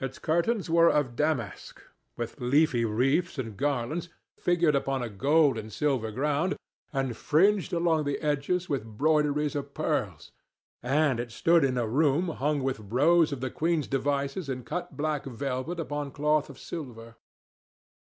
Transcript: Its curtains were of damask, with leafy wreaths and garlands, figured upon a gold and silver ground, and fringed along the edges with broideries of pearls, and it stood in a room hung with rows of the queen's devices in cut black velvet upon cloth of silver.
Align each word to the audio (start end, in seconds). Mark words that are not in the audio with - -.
Its 0.00 0.18
curtains 0.18 0.70
were 0.70 0.88
of 0.88 1.16
damask, 1.16 1.82
with 2.16 2.40
leafy 2.40 2.86
wreaths 2.86 3.36
and 3.36 3.58
garlands, 3.58 4.08
figured 4.38 4.74
upon 4.74 5.02
a 5.02 5.10
gold 5.10 5.58
and 5.58 5.70
silver 5.70 6.10
ground, 6.10 6.56
and 6.94 7.14
fringed 7.14 7.74
along 7.74 8.04
the 8.04 8.18
edges 8.22 8.70
with 8.70 8.96
broideries 8.96 9.54
of 9.54 9.74
pearls, 9.74 10.32
and 10.82 11.20
it 11.20 11.30
stood 11.30 11.62
in 11.62 11.76
a 11.76 11.86
room 11.86 12.28
hung 12.28 12.62
with 12.62 12.80
rows 12.90 13.32
of 13.32 13.42
the 13.42 13.50
queen's 13.50 13.86
devices 13.86 14.48
in 14.48 14.64
cut 14.64 14.96
black 14.96 15.26
velvet 15.26 15.78
upon 15.78 16.10
cloth 16.10 16.48
of 16.48 16.58
silver. 16.58 17.16